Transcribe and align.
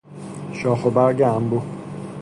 شاخوبرگ 0.53 1.21
انبوه 1.21 1.61